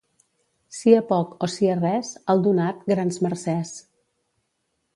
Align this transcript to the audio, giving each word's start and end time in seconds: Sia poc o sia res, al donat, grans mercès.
Sia 0.77 1.01
poc 1.11 1.35
o 1.47 1.49
sia 1.57 1.75
res, 1.81 2.09
al 2.35 2.43
donat, 2.47 2.81
grans 2.95 3.23
mercès. 3.27 3.77